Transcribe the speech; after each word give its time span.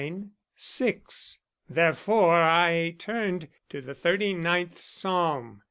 Therefore 1.69 2.33
I 2.37 2.95
turned 2.97 3.49
to 3.69 3.81
the 3.81 3.93
thirty 3.93 4.33
ninth 4.33 4.81
Psalm. 4.81 5.59